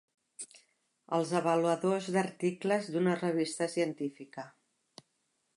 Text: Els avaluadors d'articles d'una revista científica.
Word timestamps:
Els 1.17 1.33
avaluadors 1.41 2.09
d'articles 2.17 2.91
d'una 2.97 3.15
revista 3.23 3.71
científica. 3.77 4.51